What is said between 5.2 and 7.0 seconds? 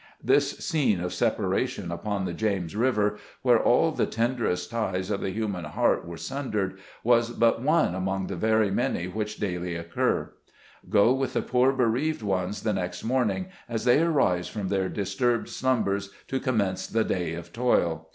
the human heart were sundered,